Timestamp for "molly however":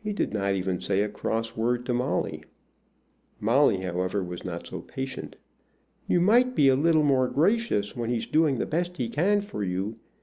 3.40-4.22